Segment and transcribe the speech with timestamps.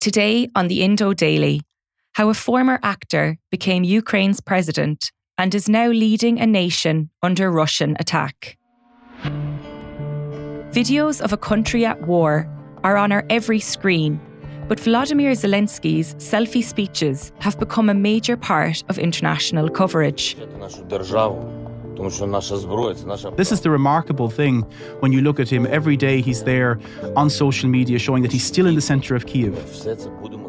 [0.00, 1.62] Today on the Indo Daily,
[2.14, 7.96] how a former actor became Ukraine's president and is now leading a nation under Russian
[7.98, 8.58] attack.
[10.70, 12.48] Videos of a country at war
[12.84, 14.20] are on our every screen,
[14.68, 20.36] but Vladimir Zelensky's selfie speeches have become a major part of international coverage.
[22.00, 24.62] This is the remarkable thing
[25.00, 25.66] when you look at him.
[25.66, 26.78] Every day he's there
[27.16, 29.54] on social media showing that he's still in the center of Kiev.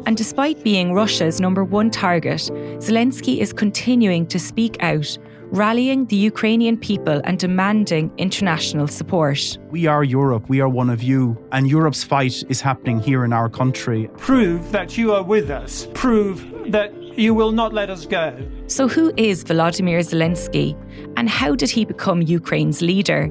[0.06, 2.40] And despite being Russia's number one target,
[2.78, 5.16] Zelensky is continuing to speak out,
[5.52, 9.58] rallying the Ukrainian people and demanding international support.
[9.70, 13.32] We are Europe, we are one of you, and Europe's fight is happening here in
[13.32, 14.08] our country.
[14.16, 15.88] Prove that you are with us.
[15.94, 18.34] Prove that you will not let us go.
[18.72, 20.74] So, who is Volodymyr Zelensky,
[21.18, 23.30] and how did he become Ukraine's leader?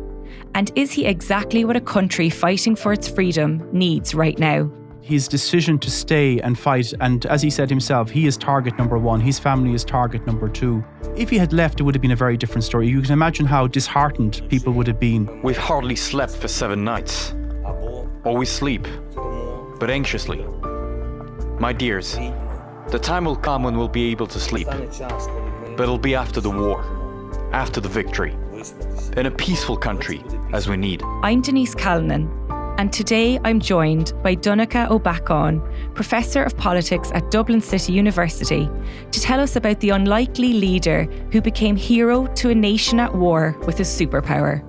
[0.54, 4.72] And is he exactly what a country fighting for its freedom needs right now?
[5.02, 9.00] His decision to stay and fight, and as he said himself, he is target number
[9.00, 10.84] one, his family is target number two.
[11.18, 12.88] If he had left, it would have been a very different story.
[12.88, 15.42] You can imagine how disheartened people would have been.
[15.42, 17.34] We've hardly slept for seven nights.
[18.24, 18.88] Or we sleep,
[19.80, 20.46] but anxiously.
[21.58, 22.16] My dears,
[22.92, 24.68] the time will come when we'll be able to sleep.
[24.68, 26.84] But it'll be after the war,
[27.54, 28.36] after the victory,
[29.16, 30.22] in a peaceful country
[30.52, 31.02] as we need.
[31.24, 32.30] I'm Denise Calnan,
[32.78, 35.62] and today I'm joined by Donnacha Ó Beacháin,
[35.96, 38.70] Professor of Politics at Dublin City University,
[39.12, 43.58] to tell us about the unlikely leader who became hero to a nation at war
[43.66, 44.68] with a superpower.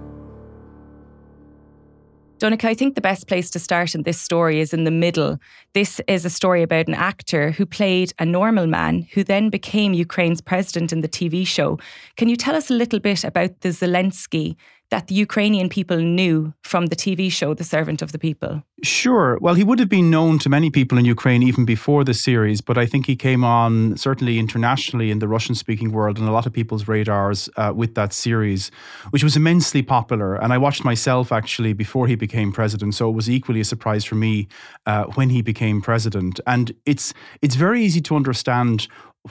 [2.43, 5.39] Donnacha, I think the best place to start in this story is in the middle.
[5.75, 9.95] This is a story about an actor who played a normal man who then became
[9.95, 11.79] Ukraine's president in the TV show.
[12.17, 14.57] Can you tell us a little bit about the Zelensky
[14.93, 18.63] that the Ukrainian people knew from the TV show The Servant of the People?
[18.83, 19.39] Sure.
[19.41, 22.61] Well, he would have been known to many people in Ukraine even before the series,
[22.61, 26.31] but I think he came on certainly internationally in the Russian speaking world and a
[26.31, 28.71] lot of people's radars uh, with that series,
[29.11, 30.35] which was immensely popular.
[30.35, 34.05] And I watched myself actually before he became president, so it was equally a surprise
[34.05, 34.47] for me
[34.85, 36.39] uh, when he became president.
[36.47, 38.89] And it's it's very easy to understand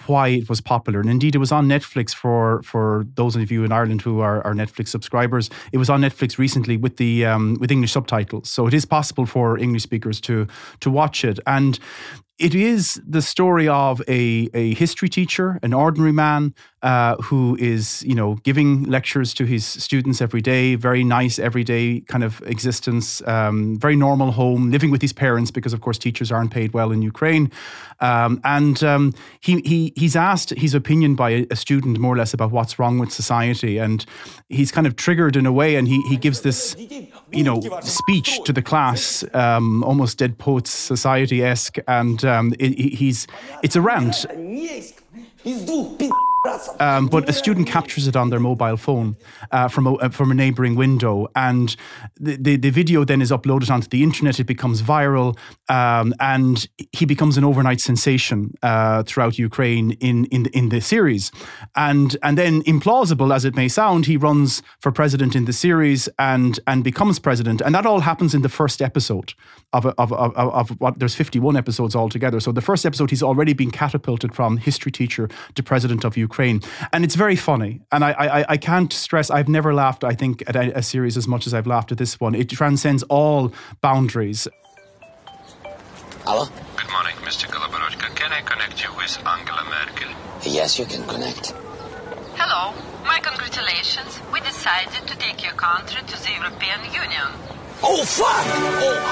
[0.07, 1.01] why it was popular.
[1.01, 4.45] And indeed, it was on Netflix for for those of you in Ireland who are,
[4.45, 5.49] are Netflix subscribers.
[5.71, 9.25] It was on Netflix recently with the um, with English subtitles, so it is possible
[9.25, 10.47] for English speakers to
[10.79, 11.39] to watch it.
[11.45, 11.77] And
[12.39, 18.03] it is the story of a, a history teacher, an ordinary man uh, who is,
[18.03, 20.75] you know, giving lectures to his students every day.
[20.75, 23.25] Very nice, everyday kind of existence.
[23.27, 26.91] Um, very normal home, living with his parents because, of course, teachers aren't paid well
[26.91, 27.51] in Ukraine.
[27.99, 32.17] Um, and um, he, he he's asked his opinion by a, a, student, more or
[32.17, 34.03] less, about what's wrong with society, and
[34.49, 36.75] he's kind of triggered in a way, and he he gives this,
[37.31, 42.73] you know, speech to the class, um, almost Dead Poets Society esque, and um, it,
[42.95, 43.27] he's
[43.61, 44.25] it's a rant.
[46.79, 49.15] Um, but a student captures it on their mobile phone
[49.51, 51.75] uh, from a, from a neighboring window, and
[52.19, 54.39] the, the, the video then is uploaded onto the internet.
[54.39, 55.37] It becomes viral,
[55.69, 61.31] um, and he becomes an overnight sensation uh, throughout Ukraine in in in the series.
[61.75, 66.09] And and then, implausible as it may sound, he runs for president in the series
[66.17, 69.33] and and becomes president, and that all happens in the first episode
[69.73, 72.39] of of, of, of what there's 51 episodes altogether.
[72.39, 76.30] So the first episode, he's already been catapulted from history teacher to president of Ukraine,
[76.39, 77.81] and it's very funny.
[77.91, 79.29] And I, I, I can't stress.
[79.29, 80.03] I've never laughed.
[80.03, 82.35] I think at a, a series as much as I've laughed at this one.
[82.35, 84.47] It transcends all boundaries.
[86.25, 86.45] Hello.
[86.77, 87.47] Good morning, Mr.
[87.47, 88.15] Holoborodko.
[88.15, 90.09] can I connect you with Angela Merkel?
[90.43, 91.53] Yes, you can connect.
[92.35, 92.73] Hello.
[93.05, 94.19] My congratulations.
[94.31, 97.27] We decided to take your country to the European Union.
[98.01, 98.45] Oh fuck!
[98.47, 98.97] Oh.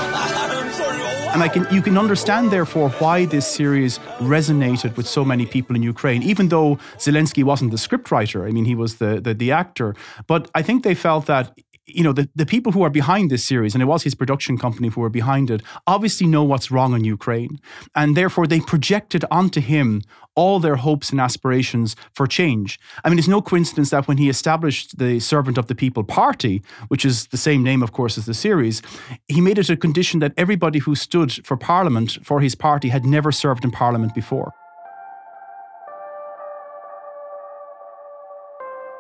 [0.82, 5.46] Oh, And I can you can understand therefore why this series resonated with so many
[5.46, 8.48] people in Ukraine, even though Zelensky wasn't the scriptwriter.
[8.48, 9.96] I mean, he was the the, the actor.
[10.26, 11.52] But I think they felt that
[11.94, 14.58] you know the, the people who are behind this series and it was his production
[14.58, 17.60] company who were behind it obviously know what's wrong in ukraine.
[17.96, 20.02] And therefore they projected onto him
[20.36, 22.80] all their hopes and aspirations for change.
[23.04, 26.62] I mean it's no coincidence that when he established the servant of the people party
[26.88, 28.82] which is the same name of course as the series
[29.28, 33.06] he made it a condition that everybody who stood for parliament for his party had
[33.06, 34.54] never served in parliament before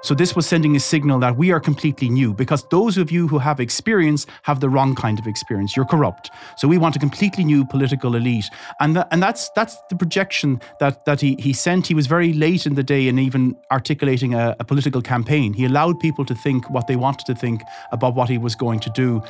[0.01, 3.27] So this was sending a signal that we are completely new because those of you
[3.27, 5.75] who have experience have the wrong kind of experience.
[5.75, 6.31] You're corrupt.
[6.57, 8.49] So we want a completely new political elite.
[8.79, 11.87] And that, and that's that's the projection that that he he sent.
[11.87, 15.51] He was very late in the day in even articulating a, a political campaign.
[15.53, 17.61] He allowed people to think what they wanted to think
[17.91, 19.21] about what he was going to do.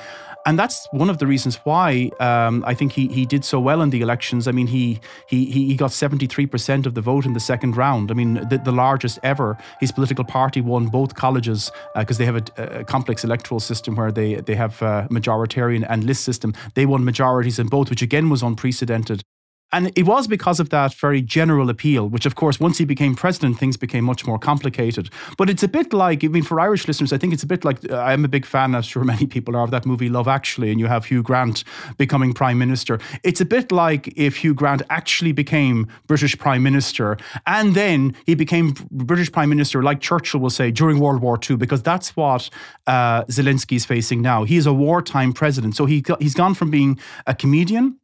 [0.45, 3.81] And that's one of the reasons why um, I think he he did so well
[3.81, 4.47] in the elections.
[4.47, 8.11] I mean, he he he got 73% of the vote in the second round.
[8.11, 9.57] I mean, the, the largest ever.
[9.79, 13.95] His political party won both colleges because uh, they have a, a, complex electoral system
[13.95, 16.53] where they they have uh, majoritarian and list system.
[16.73, 19.23] They won majorities in both, which again was unprecedented.
[19.71, 23.15] And it was because of that very general appeal, which, of course, once he became
[23.15, 25.09] president, things became much more complicated.
[25.37, 27.63] But it's a bit like, I mean, for Irish listeners, I think it's a bit
[27.63, 30.27] like, uh, I'm a big fan, I'm sure many people are, of that movie Love
[30.27, 31.63] Actually, and you have Hugh Grant
[31.97, 32.99] becoming prime minister.
[33.23, 38.33] It's a bit like if Hugh Grant actually became British prime minister, and then he
[38.33, 42.49] became British prime minister, like Churchill will say, during World War II, because that's what
[42.87, 44.45] uh, Zelensky is facing now.
[44.45, 45.75] He is a wartime president.
[45.75, 47.98] So he, he's gone from being a comedian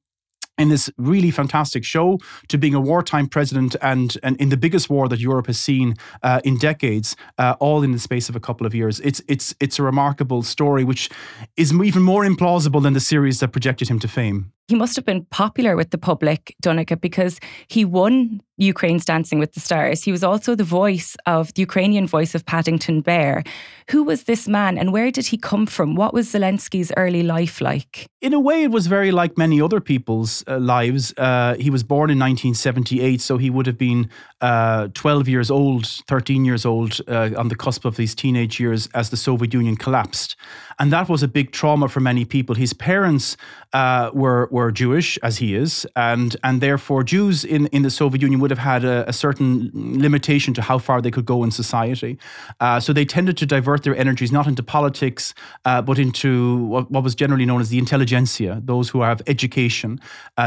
[0.58, 4.90] in this really fantastic show to being a wartime president and, and in the biggest
[4.90, 8.40] war that Europe has seen uh, in decades, uh, all in the space of a
[8.40, 9.00] couple of years.
[9.02, 11.10] It's it's it's a remarkable story, which
[11.58, 14.52] is even more implausible than the series that projected him to fame.
[14.68, 19.54] He must have been popular with the public, Donnacha, because he won Ukraine's Dancing with
[19.54, 20.04] the Stars.
[20.04, 23.44] He was also the voice of the Ukrainian voice of Paddington Bear.
[23.92, 25.96] Who was this man and where did he come from?
[25.96, 28.08] What was Zelensky's early life like?
[28.22, 31.14] In a way, it was very like many other people's uh, lives.
[31.18, 34.10] Uh, he was born in 1978, so he would have been
[34.42, 38.88] uh, 12 years old, 13 years old, uh, on the cusp of these teenage years
[38.94, 40.36] as the Soviet Union collapsed.
[40.78, 42.54] And that was a big trauma for many people.
[42.56, 43.38] His parents
[43.72, 48.22] uh, were were Jewish, as he is, and and therefore Jews in, in the Soviet
[48.22, 51.52] Union would have had a, a certain limitation to how far they could go in
[51.52, 52.18] society.
[52.60, 55.34] Uh, so they tended to divert their energies not into politics,
[55.64, 60.00] uh, but into what, what, was generally known as the intelligentsia, those who have education,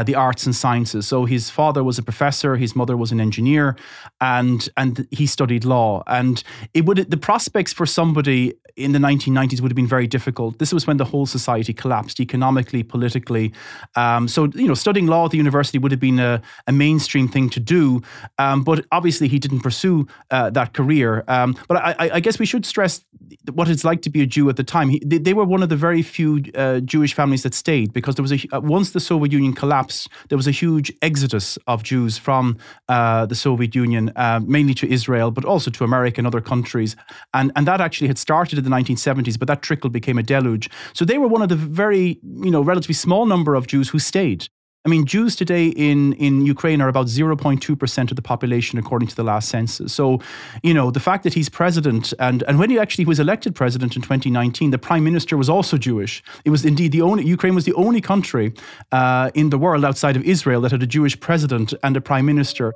[0.05, 1.07] the arts and sciences.
[1.07, 3.75] So his father was a professor, his mother was an engineer,
[4.21, 6.03] and and he studied law.
[6.07, 6.43] And
[6.73, 10.57] it would the prospects for somebody in the 1990s would have been very difficult.
[10.57, 13.53] This was when the whole society collapsed economically, politically.
[13.95, 17.27] Um, so, you know, studying law at the university would have been a, a mainstream
[17.27, 18.01] thing to do.
[18.37, 21.23] Um, but obviously, he didn't pursue uh, that career.
[21.27, 23.03] Um, but I, I, guess we should stress
[23.51, 24.89] what it's like to be a Jew at the time.
[24.89, 28.15] He, they, they, were one of the very few uh, Jewish families that stayed because
[28.15, 31.83] there was a uh, once the Soviet Union collapsed, there was a huge exodus of
[31.83, 36.27] Jews from uh, the Soviet Union, uh, mainly to Israel, but also to America and
[36.27, 36.95] other countries.
[37.33, 40.69] And and that actually had started in the 1970s, but that trickle became a deluge.
[40.93, 43.99] So they were one of the very you know relatively small number of Jews who
[43.99, 44.47] stayed.
[44.85, 49.15] I mean, Jews today in, in Ukraine are about 0.2% of the population, according to
[49.15, 49.93] the last census.
[49.93, 50.21] So,
[50.63, 53.97] you know, the fact that he's president, and, and when he actually was elected president
[53.97, 56.23] in 2019, the prime minister was also Jewish.
[56.45, 58.53] It was indeed the only, Ukraine was the only country
[58.93, 62.25] uh, in the world outside of Israel that had a Jewish president and a prime
[62.25, 62.73] minister.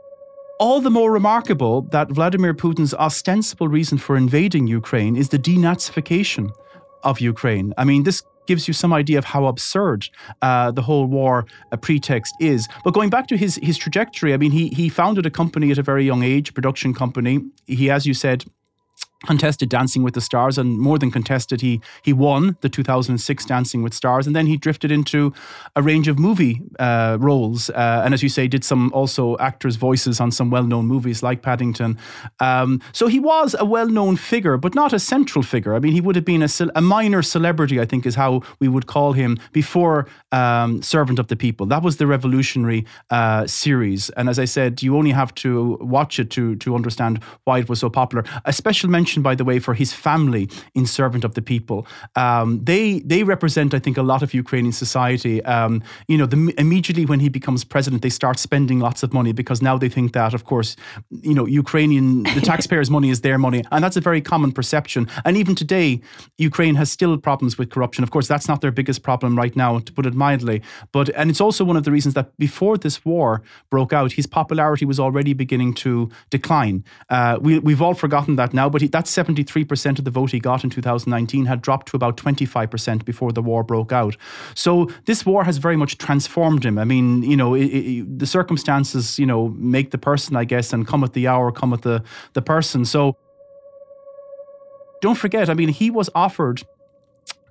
[0.63, 6.51] All the more remarkable that Vladimir Putin's ostensible reason for invading Ukraine is the denazification
[7.03, 7.73] of Ukraine.
[7.77, 10.07] I mean, this gives you some idea of how absurd
[10.41, 12.69] uh, the whole war uh, pretext is.
[12.85, 15.77] But going back to his his trajectory, I mean, he he founded a company at
[15.77, 17.41] a very young age, production company.
[17.67, 18.45] He, as you said,
[19.25, 23.83] contested Dancing with the Stars, and more than contested, he he won the 2006 Dancing
[23.83, 25.33] with Stars, and then he drifted into
[25.75, 29.75] a range of movie uh, roles, uh, and as you say, did some also actors'
[29.75, 31.97] voices on some well-known movies like Paddington.
[32.39, 35.75] Um, so he was a well-known figure, but not a central figure.
[35.75, 38.67] I mean, he would have been a, a minor celebrity, I think, is how we
[38.67, 41.65] would call him before um, Servant of the People.
[41.65, 46.19] That was the revolutionary uh, series, and as I said, you only have to watch
[46.19, 48.23] it to to understand why it was so popular.
[48.45, 51.85] A special mention mention, by the way, for his family in Servant of the People.
[52.15, 55.35] Um, they they represent, I think, a lot of Ukrainian society.
[55.45, 59.33] Um, you know, the, immediately when he becomes president, they start spending lots of money
[59.33, 60.75] because now they think that, of course,
[61.29, 65.01] you know, Ukrainian the taxpayers' money is their money, and that's a very common perception.
[65.25, 66.01] And even today,
[66.49, 68.03] Ukraine has still problems with corruption.
[68.03, 70.57] Of course, that's not their biggest problem right now, to put it mildly.
[70.95, 73.29] But and it's also one of the reasons that before this war
[73.73, 75.91] broke out, his popularity was already beginning to
[76.37, 76.77] decline.
[77.15, 80.39] Uh, we, we've all forgotten that now, but he, that 73% of the vote he
[80.39, 84.17] got in 2019 had dropped to about 25% before the war broke out.
[84.55, 86.77] So this war has very much transformed him.
[86.77, 90.73] I mean, you know, it, it, the circumstances, you know, make the person, I guess,
[90.73, 92.85] and come at the hour, come at the, the person.
[92.85, 93.17] So
[95.01, 96.63] don't forget, I mean, he was offered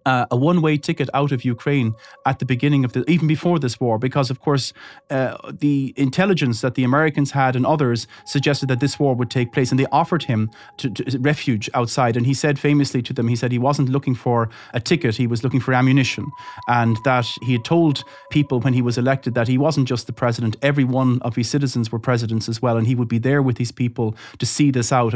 [0.07, 1.95] uh, a one-way ticket out of Ukraine
[2.27, 4.73] at the beginning of the even before this war, because of course
[5.11, 9.53] uh, the intelligence that the Americans had and others suggested that this war would take
[9.53, 12.17] place, and they offered him to, to refuge outside.
[12.17, 15.27] And he said famously to them, he said he wasn't looking for a ticket, he
[15.27, 16.31] was looking for ammunition,
[16.69, 20.13] and that he had told people when he was elected that he wasn't just the
[20.13, 23.43] president; every one of his citizens were presidents as well, and he would be there
[23.43, 25.15] with these people to see this out.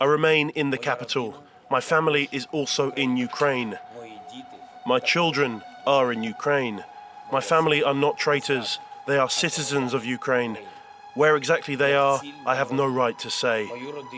[0.00, 3.78] I remain in the capital my family is also in Ukraine.
[4.86, 6.84] My children are in Ukraine.
[7.30, 10.58] My family are not traitors, they are citizens of Ukraine.
[11.14, 13.68] Where exactly they are, I have no right to say.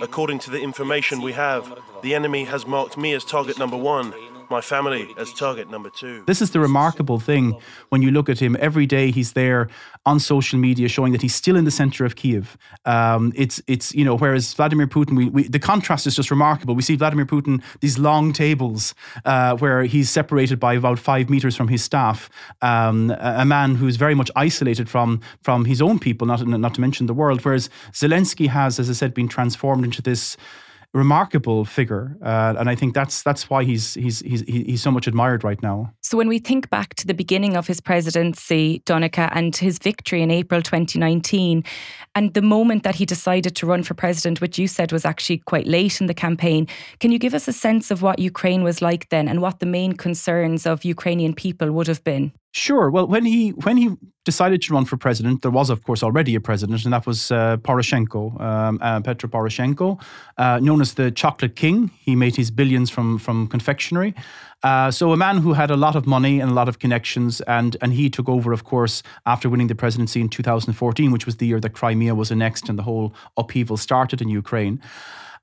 [0.02, 4.12] According to the information we have, the enemy has marked me as target number one
[4.50, 6.25] my family as target number two.
[6.26, 7.59] This is the remarkable thing
[7.90, 8.57] when you look at him.
[8.61, 9.69] Every day he's there
[10.04, 12.57] on social media showing that he's still in the center of Kiev.
[12.85, 16.75] Um, it's, it's, you know, whereas Vladimir Putin, we, we, the contrast is just remarkable.
[16.75, 21.54] We see Vladimir Putin, these long tables uh, where he's separated by about five meters
[21.57, 22.30] from his staff.
[22.62, 26.80] Um, a man who's very much isolated from, from his own people, not, not to
[26.80, 27.45] mention the world.
[27.45, 30.37] Whereas Zelensky has, as I said, been transformed into this
[30.93, 35.07] remarkable figure, uh, and I think that's that's why he's he's he's he's so much
[35.07, 35.93] admired right now.
[36.03, 40.23] So when we think back to the beginning of his presidency, Donnacha, and his victory
[40.23, 41.63] in April 2019,
[42.15, 45.39] and the moment that he decided to run for president, which you said was actually
[45.39, 46.67] quite late in the campaign,
[46.99, 49.67] can you give us a sense of what Ukraine was like then, and what the
[49.67, 52.33] main concerns of Ukrainian people would have been?
[52.52, 52.90] Sure.
[52.90, 56.35] Well, when he when he decided to run for president, there was, of course, already
[56.35, 60.02] a president, and that was uh, Poroshenko, um, uh, Petro Poroshenko,
[60.37, 61.92] uh, known as the Chocolate King.
[62.00, 64.14] He made his billions from from confectionery.
[64.64, 67.40] Uh, so a man who had a lot of money and a lot of connections,
[67.42, 71.37] and and he took over, of course, after winning the presidency in 2014, which was
[71.37, 74.80] the year that Crimea was annexed and the whole upheaval started in Ukraine.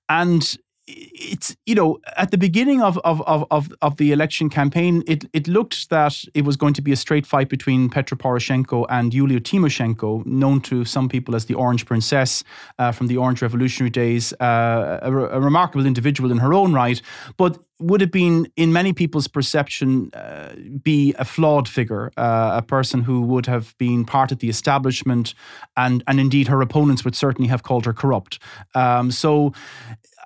[0.09, 0.57] And
[0.88, 5.48] it's you know at the beginning of of of of the election campaign, it it
[5.48, 9.39] looked that it was going to be a straight fight between Petro Poroshenko and Yulia
[9.39, 12.44] Tymoshenko, known to some people as the Orange Princess
[12.79, 17.01] uh, from the Orange Revolutionary days, uh, a, a, remarkable individual in her own right,
[17.36, 22.62] but would have been, in many people's perception, uh, be a flawed figure, uh, a
[22.62, 25.34] person who would have been part of the establishment,
[25.75, 28.39] and and indeed her opponents would certainly have called her corrupt.
[28.74, 29.53] Um, so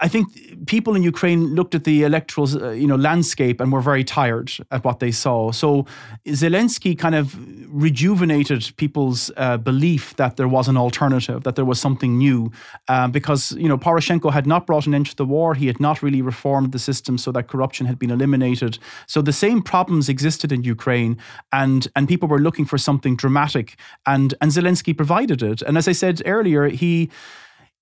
[0.04, 3.82] I think people in Ukraine looked at the electoral, uh, you know, landscape and were
[3.82, 5.52] very tired at what they saw.
[5.52, 5.86] So
[6.26, 7.38] Zelensky kind of
[7.72, 12.52] rejuvenated people's uh, belief that there was an alternative, that there was something new,
[12.88, 15.54] uh, because you know Poroshenko had not brought an end to the war.
[15.54, 18.80] He had not really reformed the system so that corruption had been eliminated.
[19.08, 21.18] So the same problems existed in Ukraine,
[21.52, 25.62] and and people were looking for something dramatic, and and Zelensky provided it.
[25.62, 27.10] And as I said earlier, he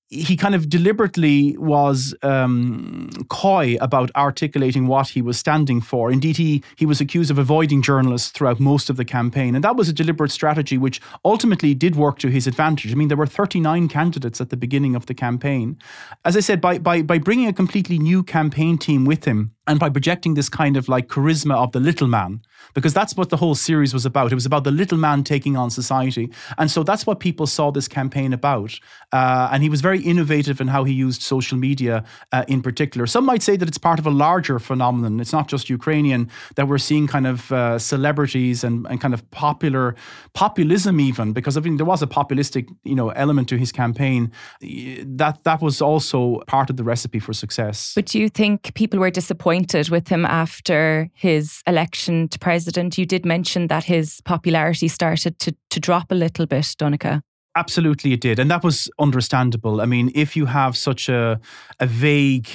[0.09, 6.11] he kind of deliberately was um, coy about articulating what he was standing for.
[6.11, 9.75] Indeed, he he was accused of avoiding journalists throughout most of the campaign, and that
[9.75, 12.91] was a deliberate strategy which ultimately did work to his advantage.
[12.91, 15.77] I mean, there were 39 candidates at the beginning of the campaign.
[16.25, 19.79] As I said, by by by bringing a completely new campaign team with him and
[19.79, 22.41] by projecting this kind of like charisma of the little man
[22.73, 24.31] because that's what the whole series was about.
[24.31, 26.31] It was about the little man taking on society.
[26.57, 28.79] And so that's what people saw this campaign about.
[29.11, 33.05] Uh, and he was very innovative in how he used social media uh, in particular.
[33.05, 35.19] Some might say that it's part of a larger phenomenon.
[35.19, 39.29] It's not just Ukrainian, that we're seeing kind of uh, celebrities and, and kind of
[39.29, 39.95] popular
[40.33, 44.31] populism even, because I mean, there was a populistic you know element to his campaign.
[44.61, 47.93] That, that was also part of the recipe for success.
[47.95, 49.58] But do you think people were disappointed
[49.89, 52.97] with him after his election to president?
[52.99, 57.21] you did mention that his popularity started to, to drop a little bit, Donnacha.
[57.55, 58.37] Absolutely, it did.
[58.37, 59.81] And that was understandable.
[59.81, 61.39] I mean, if you have such a,
[61.79, 62.47] a vague,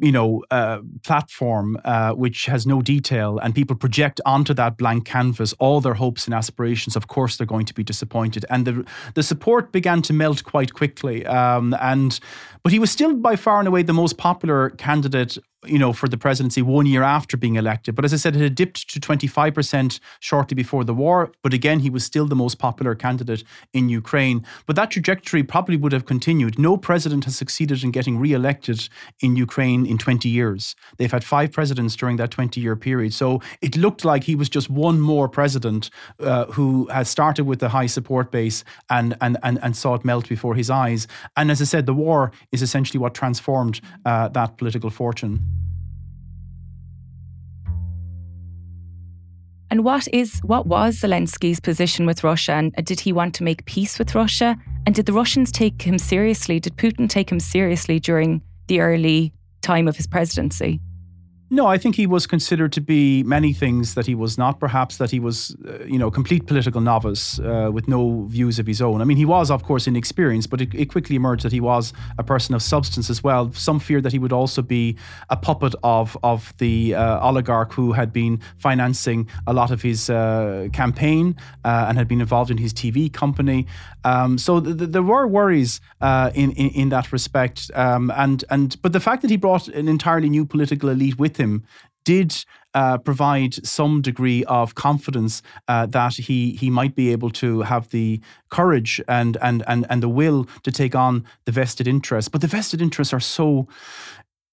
[0.00, 5.04] you know, uh, platform uh, which has no detail, and people project onto that blank
[5.04, 8.44] canvas all their hopes and aspirations, of course they're going to be disappointed.
[8.48, 11.24] And the the support began to melt quite quickly.
[11.26, 12.18] Um, and
[12.62, 16.08] but he was still by far and away the most popular candidate you know, for
[16.08, 17.94] the presidency one year after being elected.
[17.94, 21.32] But as I said, it had dipped to 25% shortly before the war.
[21.42, 24.44] But again, he was still the most popular candidate in Ukraine.
[24.66, 26.58] But that trajectory probably would have continued.
[26.58, 28.88] No president has succeeded in getting re elected
[29.20, 30.76] in Ukraine in 20 years.
[30.98, 33.12] They've had five presidents during that 20 year period.
[33.14, 37.62] So it looked like he was just one more president uh, who had started with
[37.62, 41.06] a high support base and, and, and, and saw it melt before his eyes.
[41.36, 45.55] And as I said, the war is essentially what transformed uh, that political fortune.
[49.70, 53.42] And what is what was Zelensky's position with Russia and uh, did he want to
[53.42, 54.56] make peace with Russia?
[54.86, 56.60] And did the Russians take him seriously?
[56.60, 59.32] Did Putin take him seriously during the early
[59.62, 60.80] time of his presidency?
[61.48, 64.58] No, I think he was considered to be many things that he was not.
[64.58, 68.66] Perhaps that he was, uh, you know, complete political novice uh, with no views of
[68.66, 69.00] his own.
[69.00, 71.92] I mean, he was, of course, inexperienced, but it, it, quickly emerged that he was
[72.18, 73.52] a person of substance as well.
[73.52, 74.96] Some fear that he would also be
[75.30, 80.10] a puppet of of the uh, oligarch who had been financing a lot of his
[80.10, 83.68] uh, campaign uh, and had been involved in his TV company.
[84.02, 87.70] Um, so th- th- there were worries uh, in, in, in that respect.
[87.74, 91.35] Um, and and but the fact that he brought an entirely new political elite with
[91.36, 91.64] him
[92.04, 97.62] did uh, provide some degree of confidence uh, that he he might be able to
[97.62, 102.28] have the courage and and and and the will to take on the vested interests.
[102.28, 103.66] But the vested interests are so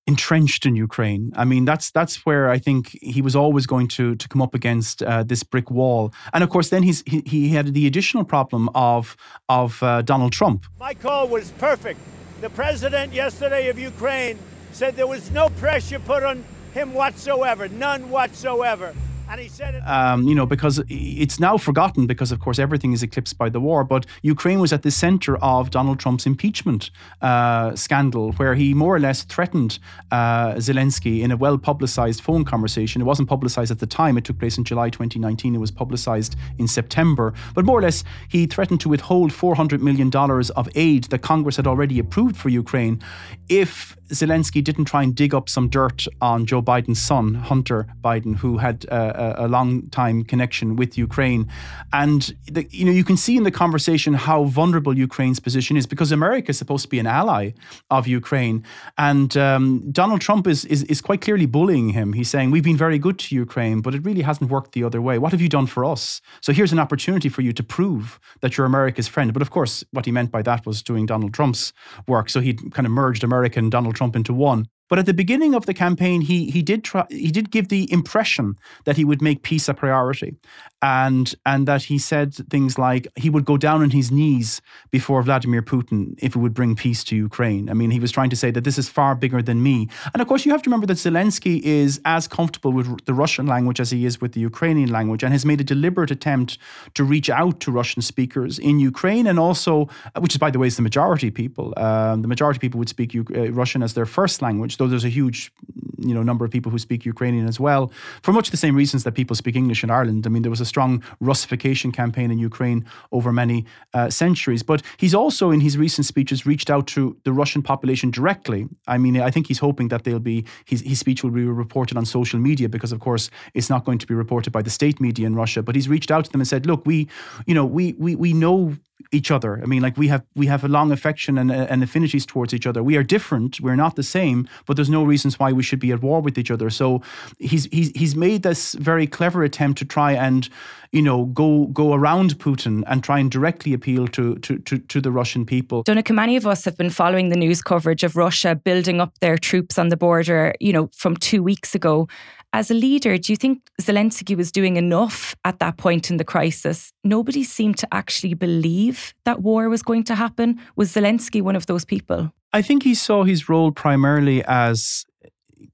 [0.06, 1.32] entrenched in Ukraine.
[1.36, 4.56] I mean, that's that's where I think he was always going to to come up
[4.56, 6.14] against uh, this brick wall.
[6.34, 9.16] And of course, then he's he, he had the additional problem of
[9.48, 10.66] of uh, Donald Trump.
[10.80, 12.00] My call was perfect.
[12.42, 14.38] The president yesterday of Ukraine
[14.72, 18.94] said there was no pressure put on him whatsoever, none whatsoever.
[19.30, 19.80] And he said it.
[19.80, 23.60] Um, you know, because it's now forgotten because, of course, everything is eclipsed by the
[23.60, 23.84] war.
[23.84, 28.96] But Ukraine was at the center of Donald Trump's impeachment uh, scandal, where he more
[28.96, 29.80] or less threatened
[30.12, 33.02] uh, Zelensky in a well publicized phone conversation.
[33.02, 35.56] It wasn't publicized at the time, it took place in July 2019.
[35.56, 37.34] It was publicized in September.
[37.56, 41.66] But more or less, he threatened to withhold $400 million of aid that Congress had
[41.66, 43.02] already approved for Ukraine
[43.50, 48.38] if Zelensky didn't try and dig up some dirt on Joe Biden's son, Hunter Biden,
[48.38, 51.48] who had uh, a, long time connection with Ukraine.
[51.92, 55.86] And the, you know, you can see in the conversation how vulnerable Ukraine's position is
[55.86, 57.52] because America is supposed to be an ally
[57.90, 58.64] of Ukraine,
[58.98, 62.14] and um, Donald Trump is, is is quite clearly bullying him.
[62.14, 65.02] He's saying we've been very good to Ukraine, but it really hasn't worked the other
[65.02, 65.18] way.
[65.18, 66.22] What have you done for us?
[66.42, 69.34] So here's an opportunity for you to prove that you're America's friend.
[69.34, 71.74] But of course, what he meant by that was doing Donald Trump's
[72.08, 72.30] work.
[72.30, 74.68] So he kind of merged American Donald Trump into one.
[74.90, 77.92] But at the beginning of the campaign, he he did try he did give the
[77.92, 80.36] impression that he would make peace a priority,
[80.82, 85.22] and and that he said things like he would go down on his knees before
[85.24, 87.70] Vladimir Putin if it would bring peace to Ukraine.
[87.70, 89.88] I mean, he was trying to say that this is far bigger than me.
[90.14, 93.48] And of course, you have to remember that Zelensky is as comfortable with the Russian
[93.48, 96.58] language as he is with the Ukrainian language, and has made a deliberate attempt
[96.94, 99.88] to reach out to Russian speakers in Ukraine, and also,
[100.20, 101.74] which is by the way is the majority people.
[101.78, 105.10] Um, the majority people would speak uh, Russian as their first language, though there's a
[105.10, 105.52] huge
[106.00, 109.04] you know number of people who speak Ukrainian as well, for much the same reasons
[109.04, 110.26] that people speak English in Ireland.
[110.26, 114.64] I mean, there was a strong Russification campaign in Ukraine over many uh, centuries.
[114.64, 118.68] But he's also, in his recent speeches, reached out to the Russian population directly.
[118.88, 121.98] I mean, I think he's hoping that they'll be his, his speech will be reported
[121.98, 125.00] on social media because, of course, it's not going to be reported by the state
[125.00, 125.64] media in Russia.
[125.64, 127.08] But he's reached out to them and said, "Look, we,
[127.46, 128.76] you know, we we we know
[129.12, 129.60] each other.
[129.62, 132.68] I mean, like we have we have a long affection and, and affinities towards each
[132.68, 132.84] other.
[132.84, 133.60] We are different.
[133.62, 136.38] We're not the same, but there's no reasons why we should be at war with
[136.38, 136.70] each other.
[136.70, 137.02] So
[137.40, 140.50] he's he's he's made this very clever attempt to try and
[140.92, 145.02] you know go go around Putin and try and directly appeal to to to, to
[145.02, 145.84] the Russian people.
[145.84, 149.38] Donnacha, many of us have been following the news coverage of Russia building up their
[149.38, 150.54] troops on the border.
[150.60, 152.08] You know, from two weeks ago,
[152.54, 156.24] as a leader, do you think Zelensky was doing enough at that point in the
[156.24, 156.94] crisis?
[157.04, 160.60] Nobody seemed to actually believe that war was going to happen.
[160.76, 162.32] Was Zelensky one of those people?
[162.54, 165.06] I think he saw his role primarily as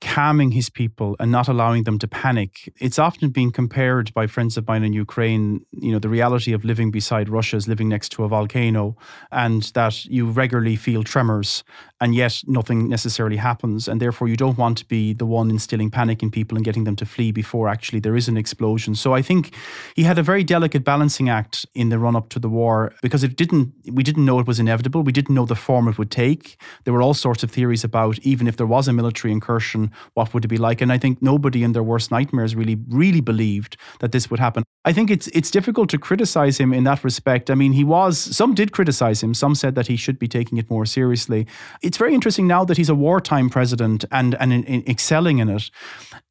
[0.02, 2.72] calming his people and not allowing them to panic.
[2.80, 6.66] It's often been compared by friends of mine in Ukraine, you know, the reality of
[6.66, 8.96] living beside Russia is living next to a volcano
[9.32, 11.64] and that you regularly feel tremors
[12.02, 13.88] and yet nothing necessarily happens.
[13.88, 16.86] And therefore, you don't want to be the one instilling panic in people and getting
[16.86, 18.96] them to flee before actually there is an explosion.
[18.96, 19.54] So I think
[19.96, 23.24] he had a very delicate balancing act in the run up to the war because
[23.24, 25.04] it didn't, we didn't know it was inevitable.
[25.04, 26.58] We didn't know the form it would take.
[26.84, 29.79] There were all sorts of theories about even if there was a military incursion,
[30.14, 30.82] what would it be like?
[30.82, 34.64] And I think nobody in their worst nightmares really, really believed that this would happen.
[34.86, 37.52] I think it's it's difficult to criticize him in that respect.
[37.52, 39.34] I mean, he was some did criticize him.
[39.34, 41.46] Some said that he should be taking it more seriously.
[41.82, 45.50] It's very interesting now that he's a wartime president and and in, in excelling in
[45.50, 45.70] it.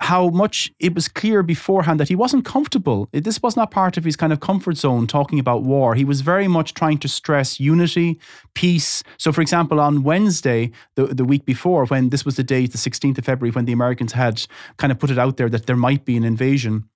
[0.01, 3.09] How much it was clear beforehand that he wasn't comfortable.
[3.13, 5.07] This was not part of his kind of comfort zone.
[5.07, 8.19] Talking about war, he was very much trying to stress unity,
[8.55, 9.03] peace.
[9.19, 12.79] So, for example, on Wednesday, the the week before, when this was the day, the
[12.79, 14.47] 16th of February, when the Americans had
[14.77, 16.89] kind of put it out there that there might be an invasion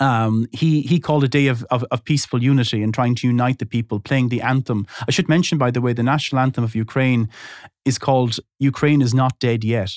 [0.00, 3.58] um, he he called a day of, of, of, peaceful unity and trying to unite
[3.58, 4.86] the people, playing the anthem.
[5.08, 7.28] I should mention, by the way, the national anthem of Ukraine
[7.88, 8.32] is called
[8.70, 9.92] "Ukraine is not dead yet."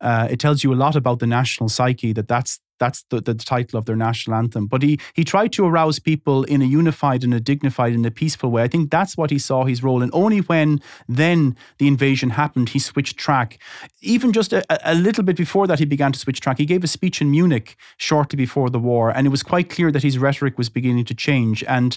[0.00, 3.34] Uh, it tells you a lot about the national psyche that that's that's the, the
[3.34, 4.66] title of their national anthem.
[4.66, 8.10] But he he tried to arouse people in a unified and a dignified and a
[8.10, 8.62] peaceful way.
[8.62, 12.70] I think that's what he saw his role And Only when then the invasion happened,
[12.70, 13.58] he switched track.
[14.00, 16.58] Even just a, a little bit before that, he began to switch track.
[16.58, 19.90] He gave a speech in Munich shortly before the war, and it was quite clear
[19.92, 21.64] that his rhetoric was beginning to change.
[21.64, 21.96] And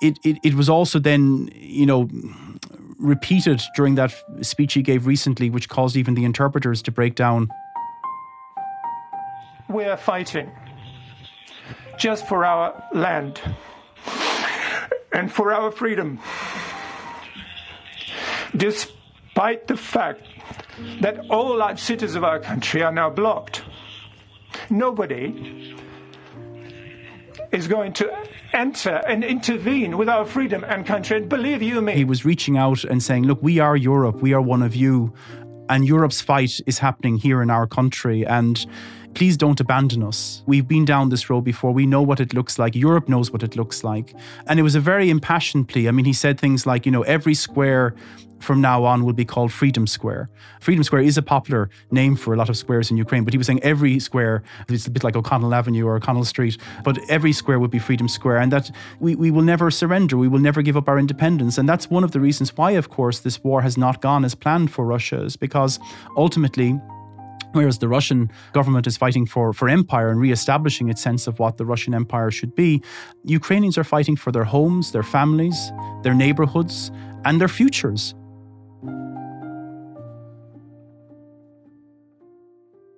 [0.00, 2.08] it, it, it was also then, you know,
[3.00, 7.50] repeated during that speech he gave recently, which caused even the interpreters to break down
[9.70, 10.50] we are fighting
[11.96, 13.40] just for our land
[15.12, 16.18] and for our freedom.
[18.56, 20.22] Despite the fact
[21.00, 23.62] that all large cities of our country are now blocked,
[24.70, 25.76] nobody
[27.52, 28.10] is going to
[28.52, 31.16] enter and intervene with our freedom and country.
[31.16, 34.32] And believe you me, he was reaching out and saying, Look, we are Europe, we
[34.32, 35.12] are one of you,
[35.68, 38.26] and Europe's fight is happening here in our country.
[38.26, 38.64] And
[39.14, 40.42] Please don't abandon us.
[40.46, 41.72] We've been down this road before.
[41.72, 42.74] We know what it looks like.
[42.74, 44.14] Europe knows what it looks like.
[44.46, 45.88] And it was a very impassioned plea.
[45.88, 47.94] I mean, he said things like, you know, every square
[48.40, 50.30] from now on will be called Freedom Square.
[50.60, 53.38] Freedom Square is a popular name for a lot of squares in Ukraine, but he
[53.38, 57.32] was saying every square, it's a bit like O'Connell Avenue or O'Connell Street, but every
[57.32, 60.62] square would be Freedom Square, and that we, we will never surrender, we will never
[60.62, 61.58] give up our independence.
[61.58, 64.34] And that's one of the reasons why, of course, this war has not gone as
[64.34, 65.78] planned for Russia, is because
[66.16, 66.80] ultimately,
[67.52, 71.56] Whereas the Russian government is fighting for, for empire and re-establishing its sense of what
[71.56, 72.80] the Russian empire should be,
[73.24, 75.72] Ukrainians are fighting for their homes, their families,
[76.04, 76.92] their neighborhoods,
[77.24, 78.14] and their futures.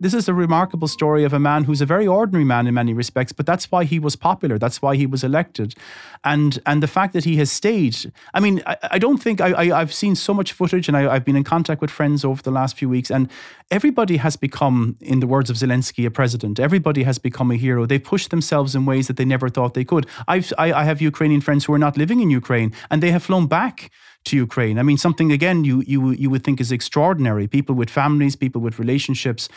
[0.03, 2.93] This is a remarkable story of a man who's a very ordinary man in many
[2.93, 4.59] respects, but that's why he was popular.
[4.59, 5.77] That's why he was elected.
[6.25, 9.71] And and the fact that he has stayed, I mean, I, I don't think I,
[9.75, 12.43] I, have seen so much footage and I, have been in contact with friends over
[12.43, 13.31] the last few weeks, and
[13.71, 16.59] everybody has become, in the words of Zelensky, a president.
[16.59, 17.87] Everybody has become a hero.
[17.87, 20.07] They've pushed themselves in ways that they never thought they could.
[20.27, 23.23] I've, I, I have Ukrainian friends who are not living in Ukraine, and they have
[23.23, 23.91] flown back
[24.25, 24.79] to Ukraine.
[24.79, 27.47] I mean, something again you you you would think is extraordinary.
[27.47, 29.49] People with families, people with relationships,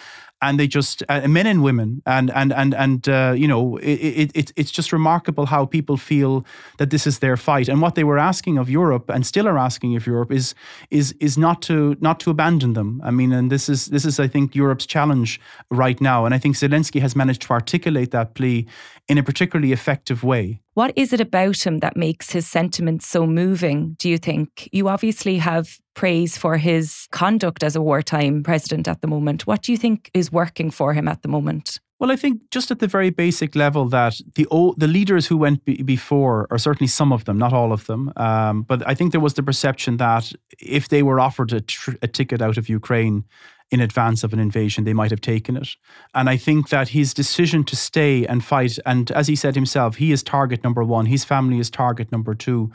[0.42, 4.32] and they just uh, men and women and and and and uh, you know it,
[4.36, 6.46] it, it's just remarkable how people feel
[6.78, 7.70] that this is their fight.
[7.70, 10.54] And what they were asking of Europe and still are asking of Europe is
[10.92, 13.02] is is not to not to abandon them.
[13.04, 16.26] I mean and this is this is I think Europe's challenge right now.
[16.26, 18.66] And I think Zelensky has managed to articulate that plea
[19.08, 20.62] in a particularly effective way.
[20.74, 24.68] What is it about him that makes his sentiments so moving, do you think?
[24.72, 29.48] You obviously have praise for his conduct as a wartime president at the moment.
[29.48, 31.80] What do you think is working for him at the moment?
[31.98, 34.46] Well, I think just at the very basic level that the
[34.78, 38.12] the leaders who went be- before, or certainly some of them, not all of them,
[38.18, 41.96] um, but I think there was the perception that if they were offered a, tr-
[42.02, 43.24] a ticket out of Ukraine,
[43.72, 45.70] in advance of an invasion, they might have taken it.
[46.14, 49.96] And I think that his decision to stay and fight, and as he said himself,
[49.96, 52.72] he is target number one, his family is target number two.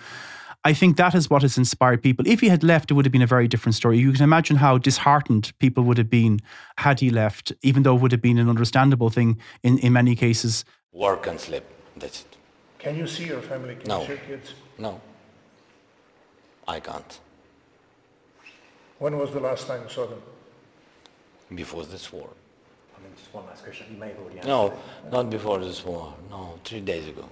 [0.65, 2.27] I think that is what has inspired people.
[2.29, 3.99] If he had left, it would have been a very different story.
[3.99, 6.41] You can imagine how disheartened people would have been
[6.77, 10.15] had he left, even though it would have been an understandable thing in, in many
[10.15, 10.65] cases.
[10.93, 11.65] Work and sleep.
[11.97, 12.37] That's it.
[12.79, 13.77] Can you see your family?
[13.77, 14.01] Can no.
[14.01, 14.55] you see your kids?
[14.79, 15.01] No.
[16.69, 17.21] I can't.
[18.99, 20.21] When was the last time you saw them?
[21.55, 22.29] before this war.
[22.97, 23.87] I mean, just one last question.
[23.93, 25.13] You may have already answered No, it.
[25.13, 26.15] not before this war.
[26.31, 27.29] No, three days ago.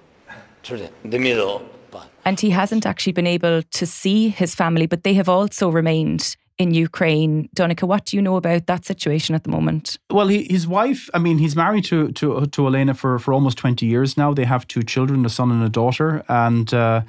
[0.63, 1.69] Three days, the middle.
[1.91, 5.71] But and he hasn't actually been able to see his family, but they have also
[5.71, 7.49] remained in Ukraine.
[7.55, 9.99] Donnacha, what do you know about that situation at the moment?
[10.11, 13.59] Well, he, his wife, I mean, he's married to, to, to Elena for, for almost
[13.59, 14.35] 20 years now.
[14.35, 16.25] They have two children, a son and a daughter.
[16.29, 17.03] And, uh,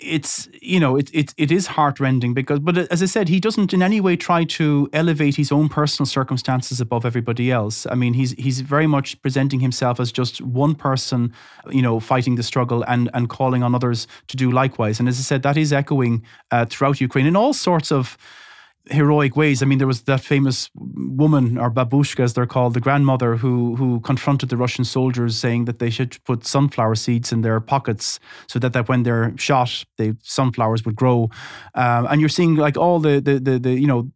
[0.00, 3.72] it's you know it, it it is heartrending because but as I said he doesn't
[3.72, 7.86] in any way try to elevate his own personal circumstances above everybody else.
[7.90, 11.32] I mean he's he's very much presenting himself as just one person
[11.70, 14.98] you know fighting the struggle and and calling on others to do likewise.
[15.00, 18.16] And as I said that is echoing uh, throughout Ukraine in all sorts of
[18.86, 19.62] heroic ways.
[19.62, 23.76] I mean, there was that famous woman, or babushka as they're called, the grandmother who
[23.76, 28.18] who confronted the Russian soldiers, saying that they should put sunflower seeds in their pockets
[28.46, 31.30] so that, that when they're shot, the sunflowers would grow.
[31.74, 34.10] Um, and you're seeing like all the, the the the you know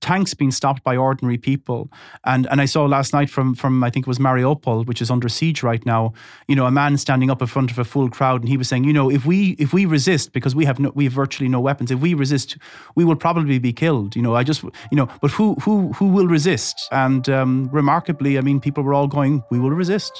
[0.00, 1.90] tanks being stopped by ordinary people.
[2.24, 5.10] And and I saw last night from from I think it was Mariupol, which is
[5.10, 6.12] under siege right now.
[6.46, 8.68] You know, a man standing up in front of a full crowd, and he was
[8.68, 11.48] saying, you know, if we if we resist because we have no, we have virtually
[11.48, 12.56] no weapons, if we resist,
[12.94, 14.16] we will probably be killed.
[14.16, 16.88] You know, I just you know, but who who who will resist?
[16.92, 20.12] And um, remarkably, I mean, people were all going, we will resist.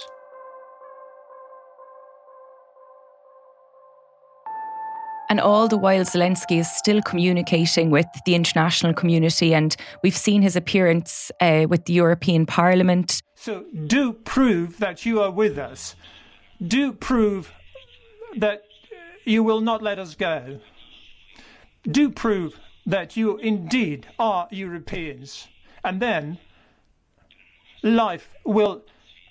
[5.30, 10.40] And all the while, Zelensky is still communicating with the international community, and we've seen
[10.40, 13.22] his appearance uh, with the European Parliament.
[13.34, 15.94] So, do prove that you are with us.
[16.66, 17.52] Do prove
[18.36, 18.62] that
[19.24, 20.60] you will not let us go.
[21.82, 25.46] Do prove that you indeed are Europeans.
[25.84, 26.38] And then
[27.82, 28.82] life will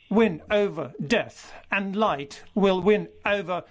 [0.10, 3.64] win over death, and light will win over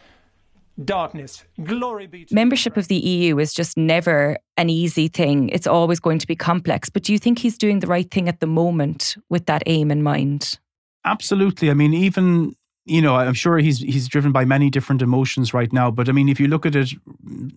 [0.85, 1.45] darkness.
[1.63, 5.49] Glory be Membership of the EU is just never an easy thing.
[5.51, 6.89] It's always going to be complex.
[6.89, 9.91] But do you think he's doing the right thing at the moment with that aim
[9.91, 10.59] in mind?
[11.05, 11.71] Absolutely.
[11.71, 15.73] I mean, even you know, I'm sure he's he's driven by many different emotions right
[15.73, 15.91] now.
[15.91, 16.93] But I mean, if you look at it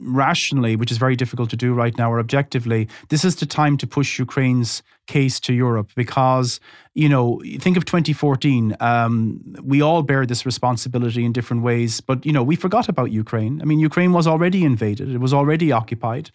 [0.02, 3.78] rationally, which is very difficult to do right now, or objectively, this is the time
[3.78, 6.60] to push Ukraine's case to Europe because
[6.96, 8.76] you know, think of 2014.
[8.80, 13.12] Um, we all bear this responsibility in different ways, but you know, we forgot about
[13.12, 13.62] Ukraine.
[13.62, 16.32] I mean, Ukraine was already invaded; it was already occupied.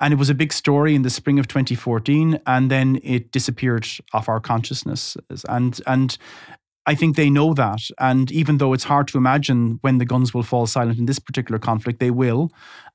[0.00, 3.86] And it was a big story in the spring of 2014, and then it disappeared
[4.12, 5.16] off our consciousness.
[5.48, 6.18] And and
[6.86, 7.80] I think they know that.
[7.98, 11.18] And even though it's hard to imagine when the guns will fall silent in this
[11.18, 12.50] particular conflict, they will.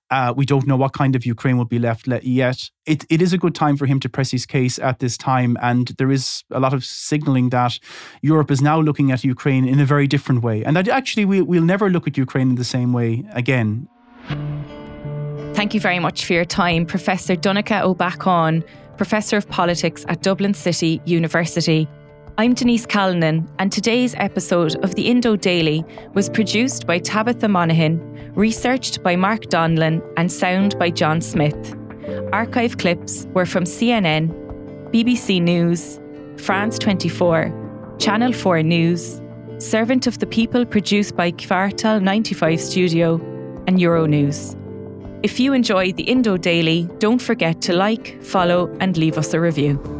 [0.10, 2.70] Uh, we don't know what kind of Ukraine will be left yet.
[2.86, 5.58] It, it is a good time for him to press his case at this time.
[5.62, 7.80] And there is a lot of signaling that
[8.22, 10.64] Europe is now looking at Ukraine in a very different way.
[10.64, 13.88] And that actually we, we'll never look at Ukraine in the same way again.
[15.54, 18.64] Thank you very much for your time, Professor Donnacha Ó Beacháin,
[18.96, 21.88] Professor of Politics at Dublin City University.
[22.40, 28.00] I'm Denise Calnan, and today's episode of the Indo Daily was produced by Tabitha Monaghan,
[28.36, 31.76] researched by Mark Donlan, and sound by John Smith.
[32.32, 34.30] Archive clips were from CNN,
[34.92, 36.00] BBC News,
[36.38, 39.20] France 24, Channel 4 News,
[39.58, 43.16] Servant of the People produced by Kvartal 95 Studio,
[43.66, 44.56] and Euronews.
[45.24, 49.40] If you enjoy the Indo Daily, don't forget to like, follow, and leave us a
[49.40, 49.97] review.